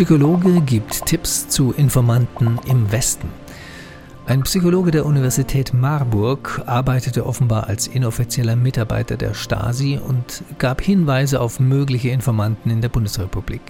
Psychologe 0.00 0.62
gibt 0.62 1.04
Tipps 1.04 1.46
zu 1.48 1.72
Informanten 1.72 2.58
im 2.66 2.90
Westen. 2.90 3.28
Ein 4.24 4.44
Psychologe 4.44 4.92
der 4.92 5.04
Universität 5.04 5.74
Marburg 5.74 6.62
arbeitete 6.64 7.26
offenbar 7.26 7.66
als 7.66 7.86
inoffizieller 7.86 8.56
Mitarbeiter 8.56 9.18
der 9.18 9.34
Stasi 9.34 10.00
und 10.02 10.42
gab 10.58 10.80
Hinweise 10.80 11.38
auf 11.38 11.60
mögliche 11.60 12.08
Informanten 12.08 12.70
in 12.70 12.80
der 12.80 12.88
Bundesrepublik. 12.88 13.60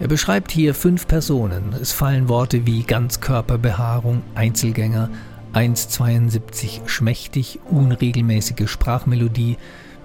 Er 0.00 0.08
beschreibt 0.08 0.52
hier 0.52 0.74
fünf 0.74 1.06
Personen. 1.06 1.74
Es 1.80 1.92
fallen 1.92 2.28
Worte 2.28 2.66
wie 2.66 2.82
Ganzkörperbehaarung, 2.82 4.22
Einzelgänger, 4.34 5.08
1,72 5.54 6.86
schmächtig, 6.88 7.58
unregelmäßige 7.70 8.68
Sprachmelodie, 8.68 9.56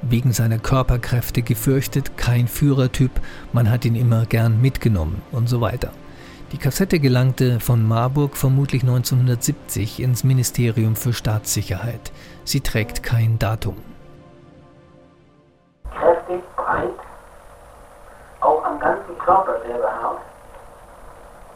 wegen 0.01 0.31
seiner 0.31 0.59
Körperkräfte 0.59 1.41
gefürchtet, 1.41 2.17
kein 2.17 2.47
Führertyp, 2.47 3.11
man 3.53 3.69
hat 3.69 3.85
ihn 3.85 3.95
immer 3.95 4.25
gern 4.25 4.61
mitgenommen 4.61 5.21
und 5.31 5.47
so 5.47 5.61
weiter. 5.61 5.91
Die 6.53 6.57
Kassette 6.57 6.99
gelangte 6.99 7.59
von 7.59 7.85
Marburg 7.85 8.37
vermutlich 8.37 8.83
1970 8.83 9.99
ins 10.01 10.23
Ministerium 10.23 10.95
für 10.95 11.11
Staatssicherheit. 11.11 12.11
Sie 12.45 12.61
trägt 12.61 13.03
kein 13.03 13.37
Datum. 13.37 13.75
Kräftig, 15.91 16.41
breit, 16.55 16.87
auch 18.39 18.63
am 18.63 18.79
ganzen 18.79 19.17
Körper 19.17 19.59
sehr 19.65 19.77
behaart, 19.77 20.21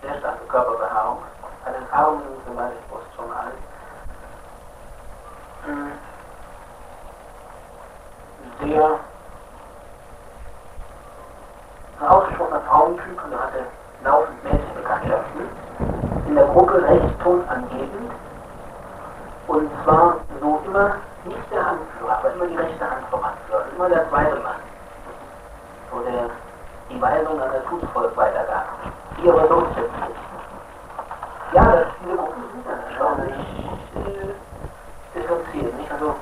sehr 0.01 0.19
starke 0.19 0.45
Körperbehaarung, 0.49 1.19
an 1.65 1.73
den 1.73 1.93
Armen 1.93 2.21
zum 2.45 2.55
Beispiel 2.57 2.97
schon 3.15 3.31
alt. 3.31 3.70
Sehr 8.63 8.99
ein 11.99 12.07
ausgesprochener 12.07 12.61
Frauentyp 12.61 13.23
und 13.23 13.39
hatte 13.39 13.65
laufend 14.03 14.43
Mädchenbekanntschaften. 14.43 15.41
In 16.27 16.35
der 16.35 16.45
Gruppe 16.45 16.81
recht 16.83 17.21
tonangebend. 17.21 18.11
Und 19.47 19.69
zwar 19.83 20.15
so 20.39 20.61
immer 20.65 20.95
nicht 21.25 21.51
der 21.51 21.67
Anführer, 21.67 22.17
aber 22.17 22.33
immer 22.33 22.47
die 22.47 22.57
rechte 22.57 22.89
Hand 22.89 23.05
vom 23.11 23.23
Anführer. 23.23 23.65
Immer 23.75 23.89
der 23.89 24.09
zweite 24.09 24.35
Mann. 24.37 24.61
Wo 25.91 25.99
der 25.99 26.29
die 26.89 27.01
Weisung 27.01 27.41
an 27.41 27.49
das 27.53 27.63
Fußvolk 27.65 28.17
weitergab. 28.17 28.65
Die 29.21 29.29
aber 29.29 29.43
durchsetzen 29.43 29.91
Ja, 31.53 31.63
das, 31.63 31.87
diese 32.03 32.17
Gruppen 32.17 32.43
sind 32.51 32.65
dann 32.67 32.79
erstaunlich 32.89 33.35
äh, 33.95 35.19
differenziert. 35.19 35.77
Nicht? 35.77 35.91
Also 35.91 36.15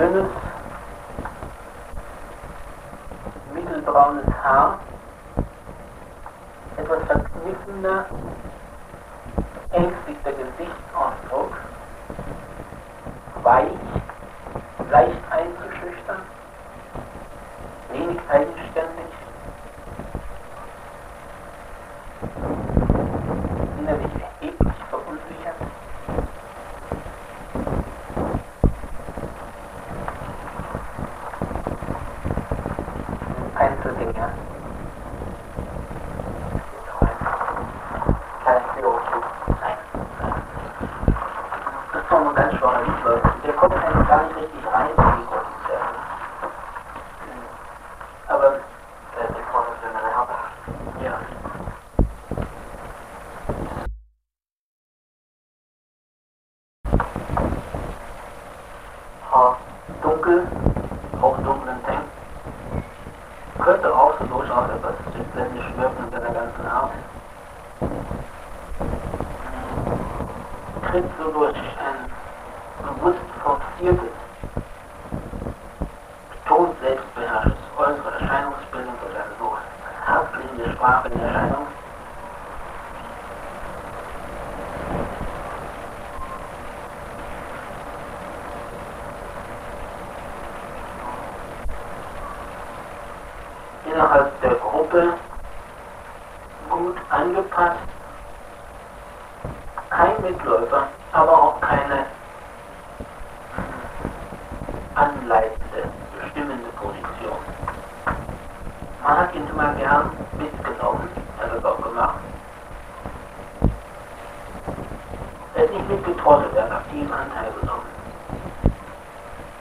dünnes, 0.00 0.30
mittelbraunes 3.52 4.24
Haar, 4.42 4.78
etwas 6.78 7.02
verkniffener, 7.06 8.06
ängstlicher 9.72 10.32
Gesichtsausdruck, 10.32 11.52
weich, 13.42 13.66
leicht 14.90 15.20
einzuschüchtern, 15.30 16.22
wenig 17.92 18.20
eigenständig, 18.30 18.79
Kleines 38.50 38.72
Stereotyp. 38.72 39.24
Nein. 39.60 39.78
Das 41.92 42.02
ist 42.02 42.10
doch 42.10 42.18
ein 42.18 42.34
ganz 42.34 42.54
schwacher 42.54 42.82
Lied, 42.82 43.44
Der 43.44 43.52
kommt 43.52 43.74
eigentlich 43.74 44.08
gar 44.08 44.22
nicht 44.24 44.36
richtig 44.38 44.72
rein 44.72 44.88
in 44.88 44.96
die 44.96 45.26
Grundstelle. 45.30 45.80
Aber 48.26 48.50
der 49.14 49.28
ist 49.28 49.36
die 49.38 49.44
professionelle 49.52 50.16
Haber. 50.16 50.38
Ja. 51.04 51.14
Haar 59.30 59.56
dunkel, 60.02 60.48
auch 61.22 61.36
dunklen 61.36 61.84
Tank 61.86 62.04
könnte 63.60 63.94
auch 63.94 64.18
so 64.18 64.24
durchaus 64.24 64.70
etwas 64.70 64.94
südländisch 65.14 65.76
wirken 65.76 66.04
in 66.04 66.10
seiner 66.10 66.34
ganzen 66.34 66.66
Art. 66.66 66.90
Tritt 70.90 71.04
so 71.22 71.30
durch 71.30 71.54
ein 71.56 72.10
bewusst 72.82 73.20
forciertes, 73.44 74.10
betont 76.30 76.80
selbstbeherrschtes 76.80 77.54
äußere 77.78 78.12
Erscheinungsbildung 78.20 78.94
durch 79.00 79.14
eine 79.14 79.34
so 79.38 79.56
herzliche 80.04 80.72
Sprache 80.72 81.08
in 81.10 81.20
Erscheinung. 81.20 81.66
innerhalb 93.92 94.40
der 94.40 94.54
Gruppe 94.54 95.14
gut 96.68 96.96
angepasst 97.10 97.99
kein 100.00 100.22
Mitläufer, 100.22 100.88
aber 101.12 101.42
auch 101.42 101.60
keine 101.60 102.06
anleitende, 104.94 105.90
bestimmende 106.22 106.68
Position. 106.70 107.38
Man 109.02 109.18
hat 109.18 109.34
ihn 109.34 109.46
immer 109.46 109.74
gern 109.74 110.10
mitgenommen, 110.38 111.08
hat 111.38 111.50
es 111.54 111.64
auch 111.64 111.82
gemacht. 111.82 112.20
Er 115.54 115.64
ist 115.64 115.72
nicht 115.74 115.88
mitgetrottet, 115.90 116.56
er 116.56 116.62
hat 116.62 116.70
auf 116.70 116.76
aktiven 116.78 117.12
Anteil 117.12 117.52
genommen. 117.60 117.86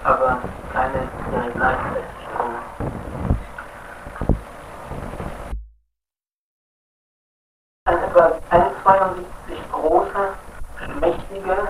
Aber 0.05 0.38
keine 0.72 1.09
Leitfeststellung. 1.55 2.55
Eine 8.49 8.72
72 8.83 9.59
starker, 10.09 10.34
schmächtiger, 10.78 11.68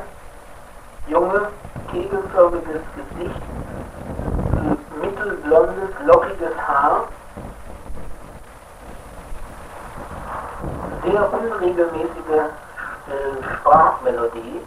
junge, 1.08 1.48
kegelförmiges 1.92 2.82
Gesicht, 2.96 3.42
mittelblondes, 5.02 5.90
lockiges 6.06 6.58
Haar, 6.68 7.08
sehr 11.04 11.34
unregelmäßige 11.34 12.40
äh, 13.10 13.56
Sprachmelodie, 13.56 14.62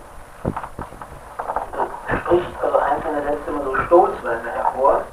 äh, 0.45 2.17
spricht 2.17 2.63
also 2.63 2.79
einzelne 2.79 3.23
Sätze 3.23 3.51
immer 3.51 3.65
so 3.65 3.77
stoßweise 3.87 4.51
hervor. 4.55 5.05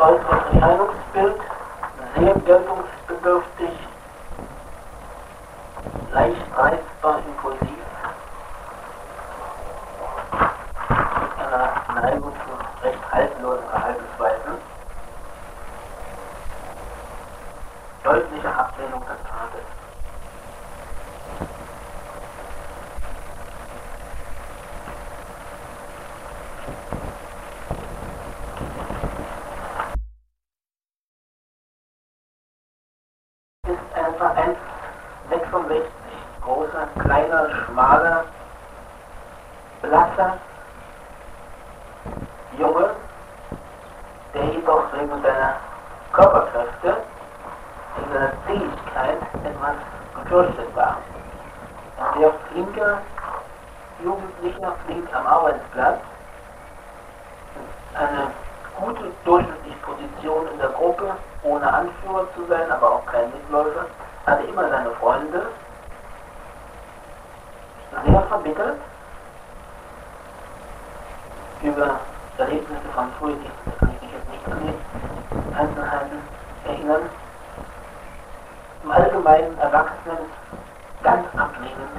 Ungepflegtes 0.00 0.08
äußeres 0.08 0.54
Erscheinungsbild, 0.54 1.40
sehr 2.16 2.34
geltungsbedürftig, 2.34 3.70
leicht 6.12 6.56
reizbar, 6.56 7.18
impulsiv, 7.26 7.68
mit 11.20 11.46
einer 11.46 12.00
Neigung 12.02 12.32
zu 12.32 12.84
recht 12.86 13.12
haltlosen 13.12 13.68
Verhaltensweisen, 13.68 14.52
deutliche 18.02 18.54
Ablehnung 18.54 19.00
des 19.00 19.39
großer, 36.42 36.86
kleiner, 36.98 37.48
schmaler, 37.50 38.24
blasser 39.82 40.38
Junge, 42.58 42.90
der 44.34 44.44
jedoch 44.44 44.84
wegen 44.92 45.22
seiner 45.22 45.54
Körperkräfte, 46.12 46.96
wegen 47.96 48.12
seiner 48.12 48.32
Zähigkeit 48.46 49.18
etwas 49.44 49.76
gefürchtet 50.22 50.76
war. 50.76 50.96
Ein 51.98 52.18
sehr 52.20 52.32
flinker 52.50 52.98
Jugendlicher, 54.02 54.72
flink 54.86 55.14
am 55.14 55.26
Arbeitsplatz, 55.26 56.00
eine 57.94 58.30
gute 58.80 59.04
Durchschnittsposition 59.24 60.48
in 60.52 60.58
der 60.58 60.70
Gruppe, 60.70 61.12
ohne 61.42 61.72
Anführer 61.72 62.26
zu 62.34 62.46
sein, 62.46 62.70
aber 62.70 62.92
auch 62.92 63.06
kein 63.06 63.30
Mitläufer, 63.30 63.86
hatte 64.26 64.44
immer 64.44 64.68
seine 64.68 64.90
Freunde, 64.92 65.46
sehr 68.10 68.22
vermittelt 68.22 68.78
über 71.62 72.00
Erlebnisse 72.38 72.88
von 72.94 73.08
früher, 73.18 73.36
die 73.36 73.78
kann 73.78 73.94
ich 73.94 74.02
mich 74.02 74.12
jetzt 74.12 74.28
nicht 74.30 74.46
an 74.50 74.60
die 74.62 75.56
Einzelheiten 75.56 76.18
erinnern, 76.66 77.02
im 78.82 78.90
allgemeinen 78.90 79.58
Erwachsenen 79.58 80.18
ganz 81.02 81.26
ablehnend 81.36 81.90